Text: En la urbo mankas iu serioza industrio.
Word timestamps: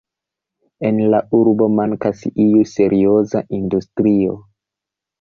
En 0.89 0.97
la 1.15 1.19
urbo 1.41 1.69
mankas 1.81 2.25
iu 2.47 2.65
serioza 2.75 3.47
industrio. 3.63 4.39